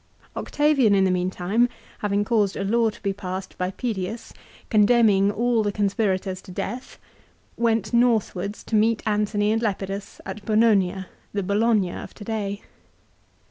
Octavian 0.35 0.95
in 0.95 1.03
the 1.03 1.11
meantime, 1.11 1.69
having 1.99 2.25
caused 2.25 2.57
a 2.57 2.63
law 2.63 2.89
to 2.89 2.99
be 3.03 3.13
passed 3.13 3.55
by 3.59 3.69
Pedius 3.69 4.33
condemning 4.71 5.29
all 5.29 5.61
the 5.61 5.71
conspirators 5.71 6.41
to 6.41 6.49
death, 6.51 6.97
went 7.55 7.93
northwards 7.93 8.63
to 8.63 8.75
meet 8.75 9.03
Antony 9.05 9.51
and 9.51 9.61
Lepidus 9.61 10.19
at 10.25 10.43
Bononia, 10.43 11.05
the 11.33 11.43
Bologna 11.43 11.91
of 11.95 12.15
to 12.15 12.23
day. 12.23 12.63